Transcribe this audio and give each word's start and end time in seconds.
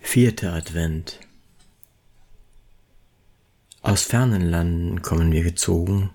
Vierter 0.00 0.54
Advent. 0.54 1.20
Aus 3.82 4.02
fernen 4.02 4.50
Landen 4.50 5.02
kommen 5.02 5.30
wir 5.30 5.42
gezogen, 5.42 6.10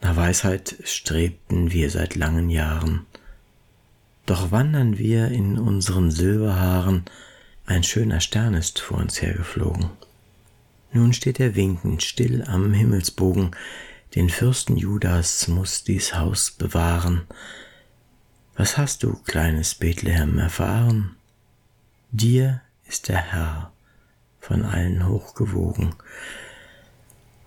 nach 0.00 0.16
Weisheit 0.16 0.76
strebten 0.84 1.72
wir 1.72 1.90
seit 1.90 2.14
langen 2.14 2.50
Jahren, 2.50 3.06
doch 4.26 4.50
wandern 4.50 4.98
wir 4.98 5.28
in 5.28 5.58
unseren 5.58 6.10
Silberhaaren, 6.10 7.04
ein 7.66 7.82
schöner 7.82 8.20
Stern 8.20 8.54
ist 8.54 8.78
vor 8.78 8.98
uns 8.98 9.20
hergeflogen. 9.22 9.90
Nun 10.92 11.12
steht 11.12 11.40
er 11.40 11.54
winkend 11.54 12.02
still 12.02 12.44
am 12.46 12.72
Himmelsbogen, 12.72 13.52
den 14.14 14.30
Fürsten 14.30 14.76
Judas 14.76 15.48
muss 15.48 15.84
dies 15.84 16.14
Haus 16.14 16.50
bewahren. 16.50 17.22
Was 18.56 18.78
hast 18.78 19.02
du, 19.02 19.14
kleines 19.24 19.74
Bethlehem, 19.74 20.38
erfahren? 20.38 21.16
Dir 22.10 22.62
ist 22.86 23.08
der 23.08 23.18
Herr 23.18 23.72
von 24.40 24.64
allen 24.64 25.06
hochgewogen. 25.06 25.94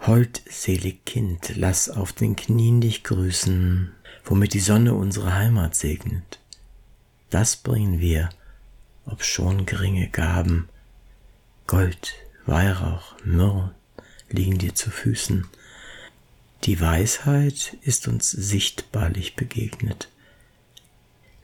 Holdselig 0.07 1.05
Kind, 1.05 1.53
lass 1.57 1.87
auf 1.87 2.11
den 2.11 2.35
Knien 2.35 2.81
dich 2.81 3.03
grüßen, 3.03 3.91
womit 4.23 4.55
die 4.55 4.59
Sonne 4.59 4.95
unsere 4.95 5.35
Heimat 5.35 5.75
segnet. 5.75 6.39
Das 7.29 7.55
bringen 7.55 7.99
wir, 7.99 8.29
ob 9.05 9.23
schon 9.23 9.67
geringe 9.67 10.09
Gaben. 10.09 10.69
Gold, 11.67 12.15
Weihrauch, 12.47 13.15
Myrrh 13.23 13.75
liegen 14.29 14.57
dir 14.57 14.73
zu 14.73 14.89
Füßen. 14.89 15.45
Die 16.63 16.81
Weisheit 16.81 17.77
ist 17.83 18.07
uns 18.07 18.31
sichtbarlich 18.31 19.35
begegnet. 19.35 20.09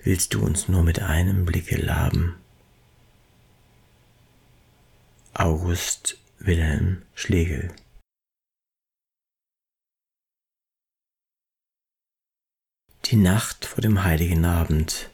Willst 0.04 0.34
du 0.34 0.42
uns 0.42 0.68
nur 0.68 0.82
mit 0.82 1.00
einem 1.00 1.46
Blicke 1.46 1.78
laben? 1.78 2.36
August 5.36 6.18
Wilhelm 6.40 7.04
Schlegel 7.14 7.72
Die 13.10 13.16
Nacht 13.16 13.64
vor 13.64 13.82
dem 13.82 14.04
heiligen 14.04 14.44
Abend. 14.44 15.10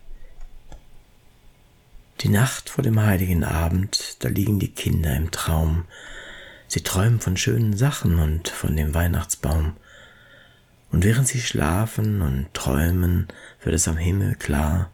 Die 2.21 2.29
Nacht 2.29 2.71
vor 2.71 2.83
dem 2.83 2.99
heiligen 2.99 3.43
Abend, 3.43 4.17
da 4.23 4.29
liegen 4.29 4.57
die 4.57 4.71
Kinder 4.71 5.15
im 5.15 5.29
Traum. 5.29 5.85
Sie 6.67 6.81
träumen 6.81 7.19
von 7.19 7.37
schönen 7.37 7.77
Sachen 7.77 8.17
und 8.17 8.49
von 8.49 8.75
dem 8.75 8.95
Weihnachtsbaum. 8.95 9.77
Und 10.91 11.03
während 11.03 11.27
sie 11.27 11.39
schlafen 11.39 12.23
und 12.23 12.51
träumen, 12.55 13.27
wird 13.61 13.75
es 13.75 13.87
am 13.87 13.97
Himmel 13.97 14.33
klar. 14.37 14.89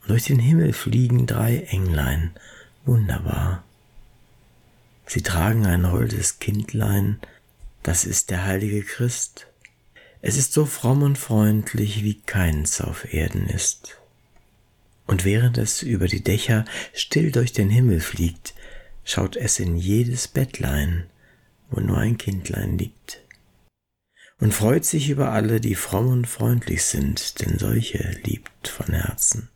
Und 0.00 0.08
durch 0.08 0.24
den 0.24 0.38
Himmel 0.38 0.72
fliegen 0.72 1.26
drei 1.26 1.64
Englein, 1.68 2.30
wunderbar. 2.86 3.62
Sie 5.04 5.20
tragen 5.20 5.66
ein 5.66 5.92
holdes 5.92 6.38
Kindlein, 6.38 7.20
das 7.82 8.06
ist 8.06 8.30
der 8.30 8.46
heilige 8.46 8.82
Christ. 8.82 9.48
Es 10.28 10.36
ist 10.36 10.52
so 10.52 10.66
fromm 10.66 11.02
und 11.02 11.18
freundlich, 11.18 12.02
wie 12.02 12.20
keins 12.20 12.80
auf 12.80 13.14
Erden 13.14 13.46
ist. 13.46 13.96
Und 15.06 15.24
während 15.24 15.56
es 15.56 15.82
über 15.82 16.08
die 16.08 16.24
Dächer 16.24 16.64
still 16.92 17.30
durch 17.30 17.52
den 17.52 17.70
Himmel 17.70 18.00
fliegt, 18.00 18.52
schaut 19.04 19.36
es 19.36 19.60
in 19.60 19.76
jedes 19.76 20.26
Bettlein, 20.26 21.06
wo 21.70 21.78
nur 21.78 21.98
ein 21.98 22.18
Kindlein 22.18 22.76
liegt. 22.76 23.22
Und 24.40 24.52
freut 24.52 24.84
sich 24.84 25.10
über 25.10 25.30
alle, 25.30 25.60
die 25.60 25.76
fromm 25.76 26.08
und 26.08 26.26
freundlich 26.26 26.82
sind, 26.82 27.40
denn 27.40 27.56
solche 27.60 28.18
liebt 28.24 28.66
von 28.66 28.92
Herzen 28.92 29.48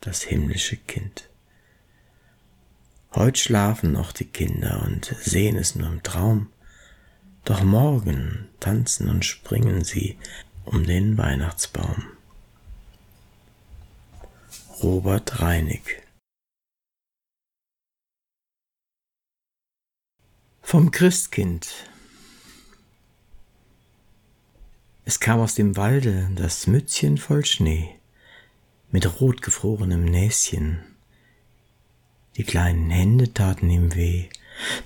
das 0.00 0.22
himmlische 0.22 0.78
Kind. 0.78 1.28
Heut 3.14 3.36
schlafen 3.36 3.92
noch 3.92 4.12
die 4.12 4.24
Kinder 4.24 4.82
und 4.86 5.14
sehen 5.20 5.56
es 5.56 5.74
nur 5.74 5.88
im 5.88 6.02
Traum, 6.02 6.50
doch 7.48 7.62
morgen 7.62 8.46
tanzen 8.60 9.08
und 9.08 9.24
springen 9.24 9.82
sie 9.82 10.18
um 10.66 10.84
den 10.84 11.16
Weihnachtsbaum. 11.16 12.04
Robert 14.82 15.40
Reinig. 15.40 16.02
Vom 20.60 20.90
Christkind. 20.90 21.66
Es 25.06 25.18
kam 25.18 25.40
aus 25.40 25.54
dem 25.54 25.74
Walde 25.78 26.30
das 26.34 26.66
Mützchen 26.66 27.16
voll 27.16 27.46
Schnee, 27.46 27.98
mit 28.90 29.22
rotgefrorenem 29.22 30.04
Näschen. 30.04 30.84
Die 32.36 32.44
kleinen 32.44 32.90
Hände 32.90 33.32
taten 33.32 33.70
ihm 33.70 33.94
weh, 33.94 34.28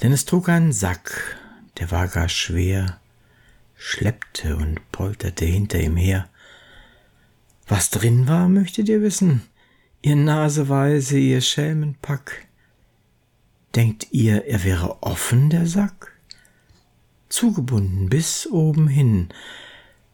denn 0.01 0.13
es 0.13 0.27
trug 0.27 0.49
einen 0.49 0.73
Sack, 0.73 1.42
der 1.79 1.91
war 1.91 2.09
gar 2.09 2.29
schwer, 2.29 3.01
schleppte 3.77 4.57
und 4.57 4.93
polterte 4.93 5.45
hinter 5.45 5.81
ihm 5.81 5.97
her. 5.97 6.29
Was 7.67 7.91
drin 7.91 8.29
war, 8.29 8.49
möchtet 8.49 8.89
ihr 8.89 9.03
wissen? 9.03 9.43
Ihr 10.03 10.17
Naseweise, 10.17 11.19
ihr 11.19 11.41
Schelmenpack. 11.41 12.47
Denkt 13.75 14.09
ihr, 14.11 14.45
er 14.47 14.65
wäre 14.65 15.03
offen, 15.03 15.49
der 15.49 15.67
Sack? 15.67 16.13
Zugebunden 17.29 18.11
bis 18.11 18.47
oben 18.47 18.89
hin, 18.89 19.31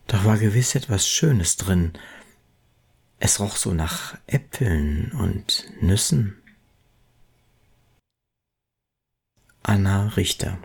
doch 0.06 0.24
war 0.24 0.38
gewiss 0.38 0.76
etwas 0.76 1.08
Schönes 1.08 1.56
drin. 1.56 1.92
Es 3.18 3.40
roch 3.40 3.56
so 3.56 3.74
nach 3.74 4.16
Äpfeln 4.28 5.10
und 5.12 5.64
Nüssen. 5.80 6.36
Anna 9.64 10.06
Richter 10.08 10.58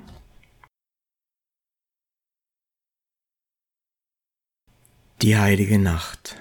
Die 5.23 5.37
heilige 5.37 5.79
Nacht 5.79 6.35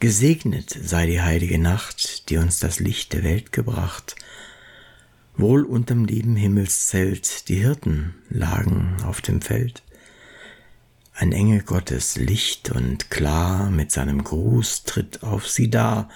Gesegnet 0.00 0.70
sei 0.70 1.06
die 1.06 1.22
heilige 1.22 1.56
Nacht, 1.56 2.28
die 2.30 2.36
uns 2.36 2.58
das 2.58 2.80
Licht 2.80 3.12
der 3.12 3.22
Welt 3.22 3.52
gebracht. 3.52 4.16
Wohl 5.36 5.62
unterm 5.62 6.04
lieben 6.04 6.34
Himmelszelt 6.34 7.48
die 7.48 7.60
Hirten 7.60 8.16
lagen 8.28 8.96
auf 9.04 9.20
dem 9.20 9.40
Feld. 9.40 9.84
Ein 11.14 11.30
Engel 11.30 11.62
Gottes 11.62 12.16
licht 12.16 12.72
und 12.72 13.08
klar 13.08 13.70
mit 13.70 13.92
seinem 13.92 14.24
Gruß 14.24 14.82
tritt 14.82 15.22
auf 15.22 15.46
sie 15.48 15.70
dar. 15.70 16.08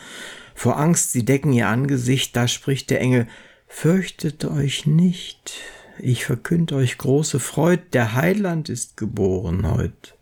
Vor 0.57 0.77
Angst 0.77 1.13
sie 1.13 1.25
decken 1.25 1.53
ihr 1.53 1.69
Angesicht, 1.69 2.35
da 2.35 2.49
spricht 2.49 2.91
der 2.91 3.01
Engel, 3.01 3.29
Fürchtet 3.69 4.45
euch 4.45 4.87
nicht, 4.87 5.53
ich 5.99 6.25
verkünd 6.25 6.73
euch 6.73 6.99
große 6.99 7.41
Freud, 7.41 7.83
der 7.93 8.15
Heiland 8.15 8.69
ist 8.69 8.97
geboren 8.97 9.71
heut. 9.71 10.17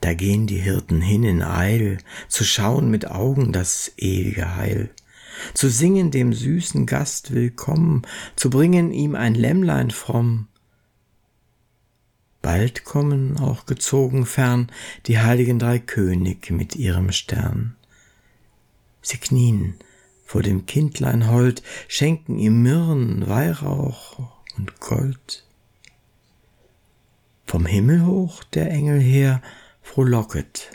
Da 0.00 0.14
gehen 0.14 0.46
die 0.46 0.58
Hirten 0.58 1.00
hin 1.00 1.24
in 1.24 1.42
Eil, 1.42 1.98
zu 2.28 2.44
schauen 2.44 2.90
mit 2.90 3.10
Augen 3.10 3.52
das 3.52 3.92
ewige 3.96 4.56
Heil, 4.56 4.90
zu 5.54 5.68
singen 5.68 6.10
dem 6.10 6.32
süßen 6.32 6.86
Gast 6.86 7.32
willkommen, 7.32 8.02
zu 8.36 8.50
bringen 8.50 8.92
ihm 8.92 9.14
ein 9.14 9.34
Lämmlein 9.34 9.90
fromm. 9.90 10.48
Bald 12.42 12.84
kommen 12.84 13.38
auch 13.38 13.66
gezogen 13.66 14.26
fern 14.26 14.70
die 15.06 15.18
heiligen 15.18 15.58
drei 15.58 15.80
König 15.80 16.50
mit 16.50 16.76
ihrem 16.76 17.10
Stern. 17.10 17.74
Sie 19.02 19.18
knien 19.18 19.74
vor 20.26 20.42
dem 20.42 20.66
Kindlein 20.66 21.30
hold, 21.30 21.62
schenken 21.88 22.38
ihm 22.38 22.62
Myrrhen, 22.62 23.26
Weihrauch 23.28 24.32
und 24.56 24.80
Gold. 24.80 25.46
Vom 27.46 27.64
Himmel 27.64 28.04
hoch 28.04 28.42
der 28.42 28.68
Engel 28.70 29.00
her 29.00 29.40
frohlocket, 29.82 30.72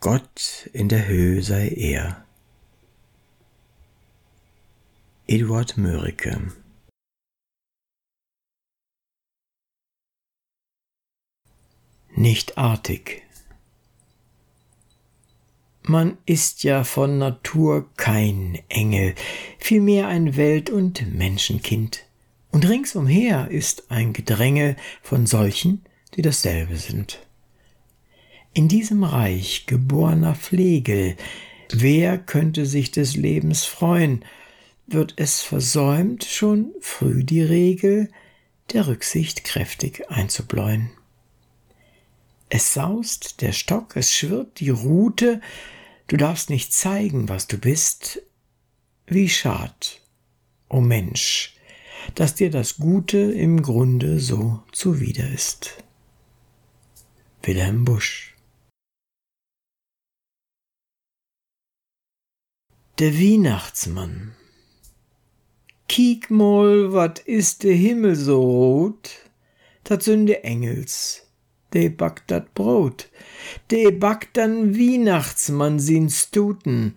Gott 0.00 0.68
in 0.72 0.88
der 0.88 1.06
Höhe 1.06 1.40
sei 1.42 1.68
er. 1.68 2.24
Eduard 5.28 5.76
Mörike 5.76 6.52
Nicht 12.14 12.58
artig 12.58 13.25
man 15.88 16.18
ist 16.26 16.64
ja 16.64 16.84
von 16.84 17.18
Natur 17.18 17.88
kein 17.96 18.58
Engel, 18.68 19.14
vielmehr 19.58 20.08
ein 20.08 20.36
Welt- 20.36 20.70
und 20.70 21.14
Menschenkind. 21.14 22.04
Und 22.50 22.68
ringsumher 22.68 23.50
ist 23.50 23.90
ein 23.90 24.12
Gedränge 24.12 24.76
von 25.02 25.26
solchen, 25.26 25.84
die 26.14 26.22
dasselbe 26.22 26.76
sind. 26.76 27.20
In 28.54 28.68
diesem 28.68 29.04
Reich 29.04 29.66
geborener 29.66 30.34
Flegel, 30.34 31.16
wer 31.70 32.16
könnte 32.16 32.64
sich 32.64 32.90
des 32.90 33.16
Lebens 33.16 33.64
freuen, 33.64 34.24
wird 34.86 35.14
es 35.16 35.42
versäumt, 35.42 36.24
schon 36.24 36.72
früh 36.80 37.24
die 37.24 37.42
Regel 37.42 38.08
der 38.72 38.86
Rücksicht 38.86 39.44
kräftig 39.44 40.10
einzubläuen. 40.10 40.90
Es 42.48 42.72
saust 42.72 43.42
der 43.42 43.52
Stock, 43.52 43.96
es 43.96 44.14
schwirrt 44.14 44.60
die 44.60 44.70
Rute, 44.70 45.40
du 46.08 46.16
darfst 46.16 46.50
nicht 46.50 46.72
zeigen, 46.72 47.28
was 47.28 47.46
du 47.46 47.58
bist. 47.58 48.22
Wie 49.06 49.28
schad, 49.28 50.00
o 50.68 50.78
oh 50.78 50.80
Mensch, 50.80 51.54
dass 52.14 52.34
dir 52.34 52.50
das 52.50 52.76
Gute 52.76 53.18
im 53.18 53.62
Grunde 53.62 54.18
so 54.20 54.62
zuwider 54.72 55.30
ist. 55.30 55.82
Wilhelm 57.42 57.84
Busch 57.84 58.36
Der 62.98 63.12
Weihnachtsmann. 63.12 64.34
Kiek 65.86 66.30
mal, 66.30 66.94
wat 66.94 67.18
is 67.18 67.58
de 67.58 67.76
Himmel 67.76 68.16
so 68.16 68.40
rot? 68.40 69.10
Dat 69.82 70.02
sünde 70.02 70.42
Engels, 70.42 71.25
de 71.68 71.90
backt 71.90 72.28
dat 72.28 72.52
Brot. 72.52 73.08
De 73.66 73.92
backt 73.92 74.36
dann 74.36 74.74
Weihnachtsmann 74.74 75.78
sin 75.78 76.10
Stuten, 76.10 76.94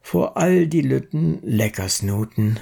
vor 0.00 0.36
all 0.36 0.66
die 0.66 0.82
Lütten 0.82 1.38
Leckersnuten. 1.42 2.58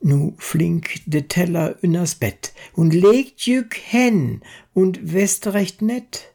Nu 0.00 0.34
flink 0.38 1.00
de 1.06 1.22
Teller 1.22 1.76
ünners 1.82 2.14
Bett 2.14 2.52
und 2.74 2.94
legt 2.94 3.46
jück 3.46 3.76
hen 3.76 4.42
und 4.72 5.12
west 5.12 5.46
recht 5.48 5.82
nett. 5.82 6.32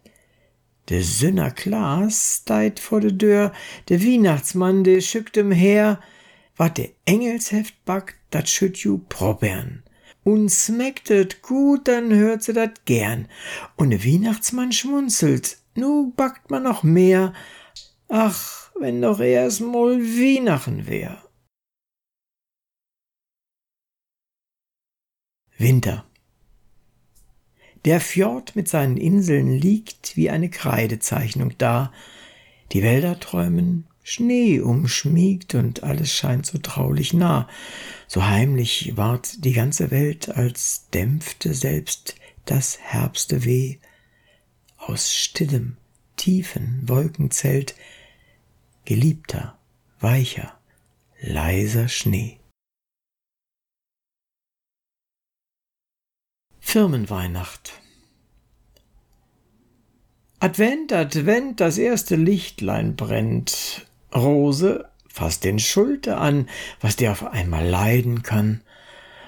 De 0.89 1.01
Sünner 1.01 1.51
Klaas 1.51 2.41
steit 2.41 2.79
vor 2.79 2.99
de 2.99 3.13
Dör, 3.13 3.53
de 3.87 4.03
Weihnachtsmann, 4.03 4.83
de 4.83 4.99
schickt 4.99 5.37
em 5.37 5.51
her, 5.51 6.01
wat 6.57 6.75
de 6.75 6.89
Engelsheft 7.05 7.75
backt, 7.85 8.15
dat 8.29 8.49
schütt 8.49 8.77
ju 8.77 8.99
probern. 9.07 9.83
Und 10.23 10.49
smecktet 10.49 11.41
gut, 11.41 11.87
dann 11.87 12.13
hört 12.13 12.43
se 12.43 12.53
dat 12.53 12.85
gern. 12.85 13.27
Und 13.75 13.89
de 13.89 14.05
Weihnachtsmann 14.05 14.71
schmunzelt, 14.71 15.57
nu 15.75 16.11
backt 16.15 16.51
man 16.51 16.63
noch 16.63 16.83
mehr. 16.83 17.33
Ach, 18.07 18.71
wenn 18.79 19.01
doch 19.01 19.19
erst 19.19 19.61
mal 19.61 19.99
Weihnachten 19.99 20.87
wär. 20.87 21.23
Winter. 25.57 26.05
Der 27.85 27.99
Fjord 27.99 28.55
mit 28.55 28.67
seinen 28.67 28.97
Inseln 28.97 29.57
liegt 29.57 30.15
wie 30.15 30.29
eine 30.29 30.49
Kreidezeichnung 30.49 31.57
da. 31.57 31.91
Die 32.73 32.83
Wälder 32.83 33.19
träumen, 33.19 33.87
Schnee 34.03 34.59
umschmiegt 34.59 35.55
und 35.55 35.83
alles 35.83 36.11
scheint 36.11 36.45
so 36.45 36.57
traulich 36.57 37.13
nah. 37.13 37.47
So 38.07 38.25
heimlich 38.25 38.97
ward 38.97 39.45
die 39.45 39.53
ganze 39.53 39.91
Welt, 39.91 40.29
als 40.29 40.89
dämpfte 40.89 41.53
selbst 41.53 42.15
das 42.45 42.79
Herbste 42.79 43.45
weh. 43.45 43.77
Aus 44.77 45.13
stillem, 45.13 45.77
tiefen 46.17 46.81
Wolkenzelt, 46.87 47.75
geliebter, 48.85 49.57
weicher, 49.99 50.57
leiser 51.21 51.87
Schnee. 51.87 52.39
Firmenweihnacht. 56.59 57.73
Advent, 60.39 60.91
Advent, 60.91 61.59
das 61.59 61.77
erste 61.77 62.15
Lichtlein 62.15 62.95
brennt. 62.95 63.85
Rose, 64.13 64.85
fass 65.07 65.39
den 65.39 65.59
Schulter 65.59 66.19
an, 66.19 66.49
was 66.79 66.95
dir 66.95 67.11
auf 67.11 67.23
einmal 67.23 67.67
leiden 67.67 68.23
kann. 68.23 68.61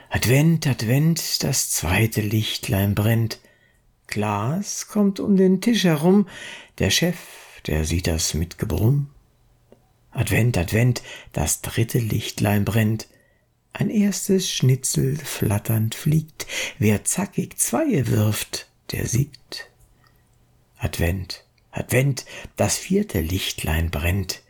Advent, 0.09 0.67
Advent, 0.67 1.43
das 1.43 1.71
zweite 1.71 2.21
Lichtlein 2.21 2.95
brennt. 2.95 3.39
Glas 4.07 4.87
kommt 4.87 5.19
um 5.19 5.37
den 5.37 5.61
Tisch 5.61 5.85
herum, 5.85 6.27
der 6.77 6.89
Chef, 6.89 7.17
der 7.65 7.85
sieht 7.85 8.07
das 8.07 8.33
mit 8.33 8.59
Gebrumm. 8.59 9.09
Advent, 10.11 10.57
Advent, 10.57 11.01
das 11.31 11.61
dritte 11.61 11.97
Lichtlein 11.97 12.65
brennt. 12.65 13.07
Ein 13.71 13.89
erstes 13.89 14.51
Schnitzel 14.51 15.17
flatternd 15.17 15.95
fliegt, 15.95 16.45
wer 16.77 17.03
zackig 17.05 17.57
Zweie 17.57 18.07
wirft, 18.07 18.67
der 18.91 19.07
siegt. 19.07 19.71
Advent, 20.77 21.43
Advent, 21.71 22.25
das 22.55 22.77
vierte 22.77 23.19
Lichtlein 23.19 23.89
brennt. 23.89 24.43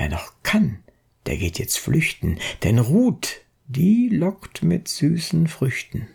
Wer 0.00 0.08
noch 0.08 0.32
kann, 0.42 0.78
der 1.26 1.36
geht 1.36 1.58
jetzt 1.58 1.78
flüchten, 1.78 2.38
denn 2.62 2.78
Ruth, 2.78 3.42
die 3.68 4.08
lockt 4.08 4.62
mit 4.62 4.88
süßen 4.88 5.46
Früchten. 5.46 6.08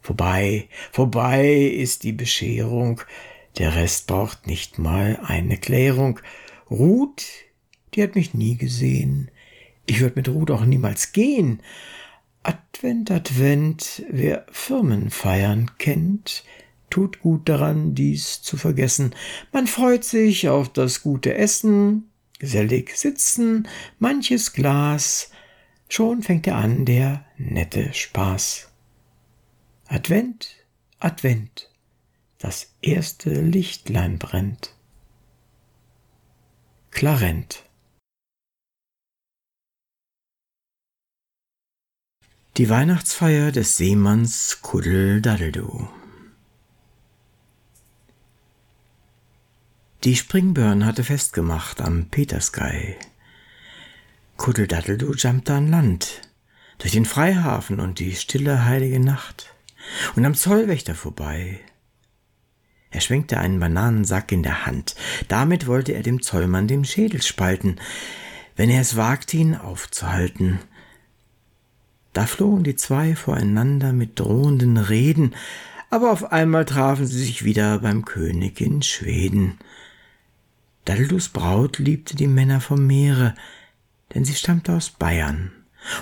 Vorbei, 0.00 0.70
vorbei 0.90 1.52
ist 1.54 2.02
die 2.02 2.12
Bescherung, 2.12 3.02
der 3.58 3.76
Rest 3.76 4.06
braucht 4.06 4.46
nicht 4.46 4.78
mal 4.78 5.20
eine 5.22 5.58
Klärung. 5.58 6.20
Ruth, 6.70 7.26
die 7.92 8.02
hat 8.02 8.14
mich 8.14 8.32
nie 8.32 8.56
gesehen, 8.56 9.30
ich 9.84 10.00
würde 10.00 10.16
mit 10.16 10.30
Ruth 10.30 10.50
auch 10.50 10.64
niemals 10.64 11.12
gehen. 11.12 11.60
Advent, 12.42 13.10
Advent, 13.10 14.02
wer 14.08 14.46
Firmenfeiern 14.50 15.72
kennt, 15.76 16.42
tut 16.88 17.20
gut 17.20 17.50
daran, 17.50 17.94
dies 17.94 18.40
zu 18.40 18.56
vergessen. 18.56 19.14
Man 19.52 19.66
freut 19.66 20.04
sich 20.04 20.48
auf 20.48 20.72
das 20.72 21.02
gute 21.02 21.34
Essen, 21.34 22.07
gesellig 22.38 22.96
sitzen, 22.96 23.68
manches 23.98 24.52
Glas, 24.52 25.30
schon 25.88 26.22
fängt 26.22 26.46
er 26.46 26.56
an, 26.56 26.84
der 26.84 27.24
nette 27.36 27.92
Spaß. 27.92 28.68
Advent, 29.86 30.56
Advent, 30.98 31.70
das 32.38 32.74
erste 32.82 33.30
Lichtlein 33.30 34.18
brennt. 34.18 34.74
Klarent 36.90 37.64
Die 42.58 42.68
Weihnachtsfeier 42.68 43.52
des 43.52 43.76
Seemanns 43.76 44.62
Kuddel 44.62 45.22
Daddeldu. 45.22 45.88
Die 50.04 50.16
Springburn 50.16 50.86
hatte 50.86 51.04
festgemacht 51.04 51.80
am 51.80 52.06
Peterskai. 52.06 52.96
Kuddel 54.36 54.66
Daddeldu 54.66 55.12
jumpte 55.14 55.54
an 55.54 55.70
Land, 55.70 56.22
durch 56.78 56.92
den 56.92 57.04
Freihafen 57.04 57.80
und 57.80 57.98
die 57.98 58.14
stille 58.14 58.64
heilige 58.64 59.00
Nacht 59.00 59.54
und 60.14 60.24
am 60.24 60.34
Zollwächter 60.34 60.94
vorbei. 60.94 61.60
Er 62.90 63.00
schwenkte 63.00 63.38
einen 63.38 63.60
Bananensack 63.60 64.30
in 64.32 64.42
der 64.42 64.66
Hand. 64.66 64.94
Damit 65.28 65.66
wollte 65.66 65.92
er 65.92 66.02
dem 66.02 66.22
Zollmann 66.22 66.68
den 66.68 66.84
Schädel 66.84 67.22
spalten, 67.22 67.76
wenn 68.56 68.70
er 68.70 68.80
es 68.80 68.96
wagte, 68.96 69.36
ihn 69.36 69.54
aufzuhalten– 69.54 70.60
da 72.18 72.26
flohen 72.26 72.64
die 72.64 72.74
zwei 72.74 73.14
voreinander 73.14 73.92
mit 73.92 74.18
drohenden 74.18 74.76
Reden, 74.76 75.36
aber 75.88 76.10
auf 76.10 76.32
einmal 76.32 76.64
trafen 76.64 77.06
sie 77.06 77.24
sich 77.24 77.44
wieder 77.44 77.78
beim 77.78 78.04
König 78.04 78.60
in 78.60 78.82
Schweden. 78.82 79.58
Daddledus 80.88 81.28
Braut 81.28 81.78
liebte 81.78 82.16
die 82.16 82.26
Männer 82.26 82.62
vom 82.62 82.86
Meere, 82.86 83.34
denn 84.14 84.24
sie 84.24 84.34
stammte 84.34 84.72
aus 84.72 84.88
Bayern. 84.88 85.52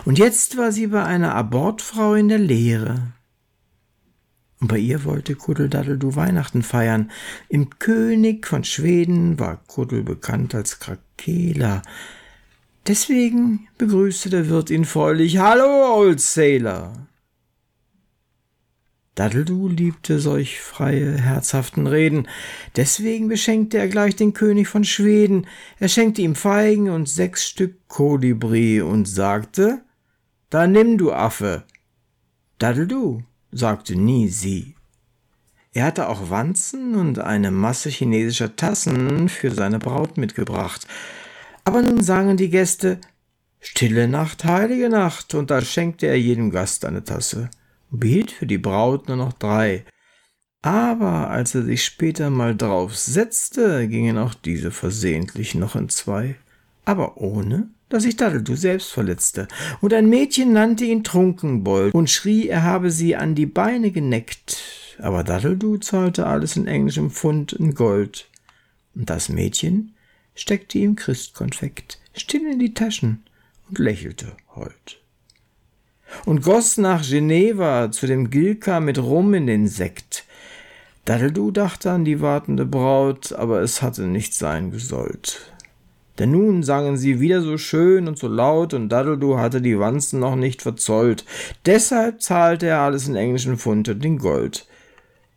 Und 0.05 0.19
jetzt 0.19 0.57
war 0.57 0.71
sie 0.71 0.87
bei 0.87 1.03
einer 1.03 1.35
Abortfrau 1.35 2.15
in 2.15 2.29
der 2.29 2.39
Lehre. 2.39 3.13
Und 4.61 4.69
bei 4.69 4.79
ihr 4.79 5.05
wollte 5.05 5.35
Kuddel 5.35 5.69
Daddeldu 5.69 6.15
Weihnachten 6.15 6.63
feiern. 6.63 7.11
Im 7.49 7.79
König 7.81 8.47
von 8.47 8.63
Schweden 8.63 9.41
war 9.41 9.57
Kuddel 9.67 10.05
bekannt 10.05 10.55
als 10.55 10.79
Krakela, 10.79 11.83
Deswegen 12.87 13.67
begrüßte 13.79 14.31
der 14.31 14.49
Wirt 14.49 14.71
ihn 14.71 14.85
freudig. 14.85 15.39
Hallo, 15.39 15.97
Old 15.97 16.21
Sailor! 16.21 16.93
Daddledu 19.17 19.69
liebte 19.69 20.21
solch 20.21 20.61
freie, 20.61 21.17
herzhaften 21.17 21.87
Reden. 21.87 22.29
Deswegen 22.77 23.29
beschenkte 23.29 23.79
er 23.79 23.89
gleich 23.89 24.15
den 24.15 24.35
König 24.35 24.69
von 24.69 24.85
Schweden. 24.85 25.47
Er 25.79 25.89
schenkte 25.89 26.21
ihm 26.21 26.35
Feigen 26.35 26.91
und 26.91 27.09
sechs 27.09 27.49
Stück 27.49 27.89
Kolibri 27.89 28.83
und 28.83 29.09
sagte, 29.09 29.81
da 30.51 30.67
nimm 30.67 30.99
du 30.99 31.13
Affe. 31.13 31.65
Daddledu 32.59 33.23
sagte 33.51 33.97
nie 33.97 34.29
sie. 34.29 34.75
Er 35.73 35.87
hatte 35.87 36.11
auch 36.11 36.29
Wanzen 36.29 36.95
und 36.95 37.19
eine 37.19 37.51
Masse 37.51 37.89
chinesischer 37.89 38.55
Tassen 38.55 39.31
für 39.31 39.51
seine 39.51 39.79
Braut 39.79 40.19
mitgebracht. 40.19 40.87
Aber 41.65 41.81
nun 41.81 42.03
sangen 42.03 42.37
die 42.37 42.51
Gäste 42.51 43.01
Stille 43.61 44.09
Nacht, 44.09 44.45
heilige 44.45 44.91
Nacht, 44.91 45.35
und 45.35 45.51
da 45.51 45.63
schenkte 45.63 46.07
er 46.07 46.21
jedem 46.21 46.51
Gast 46.51 46.85
eine 46.85 47.03
Tasse 47.03 47.49
behielt 47.99 48.31
für 48.31 48.47
die 48.47 48.59
Braut 48.59 49.09
nur 49.09 49.17
noch 49.17 49.33
drei. 49.33 49.85
aber 50.63 51.31
als 51.31 51.55
er 51.55 51.63
sich 51.63 51.85
später 51.85 52.29
mal 52.29 52.57
drauf 52.57 52.97
setzte, 52.97 53.87
gingen 53.87 54.19
auch 54.19 54.35
diese 54.35 54.73
versehentlich 54.73 55.55
noch 55.55 55.77
in 55.77 55.89
zwei, 55.89 56.35
aber 56.85 57.19
ohne, 57.19 57.71
dass 57.89 58.03
sich 58.03 58.17
Daddeldu 58.17 58.57
selbst 58.57 58.91
verletzte, 58.91 59.47
und 59.81 59.95
ein 59.95 60.09
Mädchen 60.09 60.53
nannte 60.53 60.85
ihn 60.85 61.05
Trunkenbold 61.05 61.95
und 61.95 62.11
schrie, 62.11 62.49
er 62.49 62.65
habe 62.65 62.91
sie 62.91 63.15
an 63.15 63.37
die 63.37 63.47
Beine 63.47 63.93
geneckt, 63.93 64.97
aber 64.99 65.23
Daddeldu 65.23 65.79
zahlte 65.79 66.27
alles 66.27 66.57
in 66.57 66.67
englischem 66.67 67.11
Pfund 67.11 67.53
in 67.53 67.75
Gold, 67.75 68.29
und 68.97 69.09
das 69.09 69.29
Mädchen 69.29 69.95
steckte 70.35 70.79
ihm 70.79 70.97
Christkonfekt 70.97 72.01
still 72.13 72.47
in 72.51 72.59
die 72.59 72.75
Taschen 72.75 73.25
und 73.69 73.79
lächelte 73.79 74.37
hold. 74.55 75.01
Und 76.25 76.43
goss 76.43 76.77
nach 76.77 77.03
Geneva 77.03 77.91
zu 77.91 78.07
dem 78.07 78.31
Gilka 78.31 78.81
mit 78.81 78.99
Rum 78.99 79.35
in 79.35 79.47
den 79.47 79.67
Sekt, 79.69 80.25
Daddeldu 81.07 81.53
dachte 81.53 81.93
an 81.93 82.05
die 82.05 82.21
wartende 82.21 82.67
Braut, 82.67 83.33
aber 83.33 83.61
es 83.61 83.81
hatte 83.81 84.03
nicht 84.03 84.35
sein 84.35 84.73
gesollt. 84.73 85.53
Denn 86.19 86.33
nun 86.33 86.65
sangen 86.65 86.97
sie 86.97 87.21
wieder 87.21 87.43
so 87.43 87.59
schön 87.59 88.09
und 88.09 88.19
so 88.19 88.27
laut, 88.27 88.75
und 88.75 88.89
Daddeldu 88.89 89.39
hatte 89.39 89.61
die 89.61 89.79
Wanzen 89.79 90.19
noch 90.19 90.35
nicht 90.35 90.63
verzollt. 90.63 91.25
Deshalb 91.65 92.23
zahlte 92.23 92.67
er 92.67 92.81
alles 92.81 93.07
in 93.07 93.15
englischen 93.15 93.59
Pfund 93.59 93.89
und 93.89 94.05
in 94.05 94.19
Gold. 94.19 94.67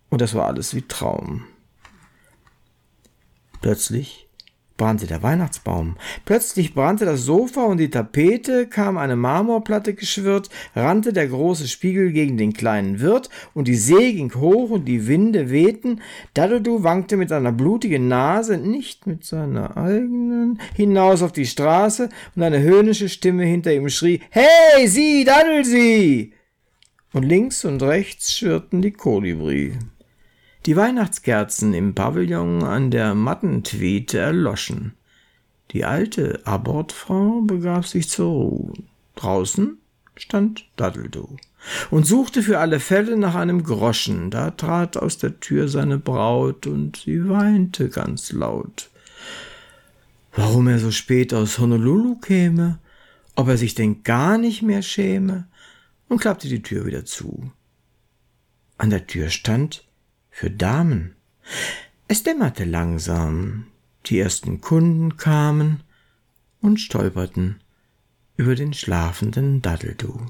Und 0.09 0.21
das 0.21 0.33
war 0.33 0.47
alles 0.47 0.73
wie 0.73 0.81
Traum. 0.81 1.45
Plötzlich 3.61 4.28
brannte 4.79 5.05
der 5.05 5.21
Weihnachtsbaum. 5.21 5.97
Plötzlich 6.25 6.73
brannte 6.73 7.05
das 7.05 7.21
Sofa 7.21 7.65
und 7.65 7.77
die 7.77 7.91
Tapete, 7.91 8.65
kam 8.65 8.97
eine 8.97 9.15
Marmorplatte 9.15 9.93
geschwirrt, 9.93 10.49
rannte 10.75 11.13
der 11.13 11.27
große 11.27 11.67
Spiegel 11.67 12.11
gegen 12.11 12.37
den 12.37 12.53
kleinen 12.53 12.99
Wirt, 12.99 13.29
und 13.53 13.67
die 13.67 13.75
See 13.75 14.13
ging 14.13 14.33
hoch 14.33 14.71
und 14.71 14.85
die 14.85 15.05
Winde 15.05 15.51
wehten. 15.51 16.01
Dadudu 16.33 16.81
wankte 16.81 17.17
mit 17.17 17.29
seiner 17.29 17.51
blutigen 17.51 18.07
Nase, 18.07 18.57
nicht 18.57 19.05
mit 19.05 19.23
seiner 19.23 19.77
eigenen, 19.77 20.59
hinaus 20.75 21.21
auf 21.21 21.33
die 21.33 21.45
Straße, 21.45 22.09
und 22.35 22.41
eine 22.41 22.61
höhnische 22.61 23.09
Stimme 23.09 23.43
hinter 23.43 23.71
ihm 23.71 23.89
schrie, 23.89 24.21
Hey, 24.31 24.87
Sie, 24.87 25.23
Daddel 25.25 25.65
Sie! 25.65 26.33
Und 27.11 27.23
links 27.23 27.65
und 27.65 27.83
rechts 27.83 28.37
schwirrten 28.37 28.81
die 28.81 28.91
Kolibri. 28.91 29.73
Die 30.65 30.75
Weihnachtskerzen 30.75 31.73
im 31.73 31.95
Pavillon 31.95 32.63
an 32.63 32.91
der 32.91 33.15
Mattentwiete 33.15 34.19
erloschen. 34.19 34.93
Die 35.71 35.85
alte 35.85 36.41
Abortfrau 36.45 37.41
begab 37.41 37.87
sich 37.87 38.09
zur 38.09 38.29
Ruhe. 38.29 38.73
Draußen 39.15 39.77
stand 40.15 40.65
Daddeldo 40.75 41.37
und 41.91 42.05
suchte 42.05 42.43
für 42.43 42.59
alle 42.59 42.79
Fälle 42.79 43.17
nach 43.17 43.35
einem 43.35 43.63
Groschen. 43.63 44.31
Da 44.31 44.51
trat 44.51 44.97
aus 44.97 45.17
der 45.17 45.39
Tür 45.39 45.69
seine 45.69 45.97
Braut 45.97 46.67
und 46.67 46.97
sie 46.97 47.29
weinte 47.29 47.89
ganz 47.89 48.31
laut. 48.33 48.89
Warum 50.33 50.67
er 50.67 50.79
so 50.79 50.91
spät 50.91 51.33
aus 51.33 51.57
Honolulu 51.59 52.15
käme, 52.15 52.79
ob 53.35 53.47
er 53.47 53.57
sich 53.57 53.75
denn 53.75 54.03
gar 54.03 54.37
nicht 54.37 54.61
mehr 54.61 54.81
schäme, 54.81 55.47
und 56.09 56.19
klappte 56.19 56.47
die 56.49 56.63
Tür 56.63 56.85
wieder 56.85 57.05
zu. 57.05 57.51
An 58.77 58.89
der 58.89 59.05
Tür 59.05 59.29
stand 59.29 59.85
für 60.39 60.49
Damen. 60.49 61.15
Es 62.07 62.23
dämmerte 62.23 62.63
langsam, 62.63 63.65
die 64.05 64.19
ersten 64.19 64.61
Kunden 64.61 65.17
kamen 65.17 65.81
und 66.61 66.79
stolperten 66.79 67.59
über 68.37 68.55
den 68.55 68.73
schlafenden 68.73 69.61
Daddeldu. 69.61 70.27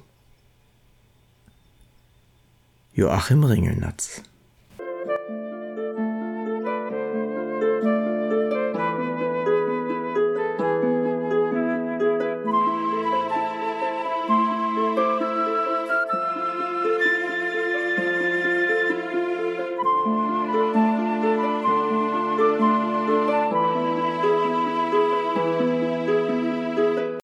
Joachim 2.96 3.44
Ringelnatz 3.44 4.24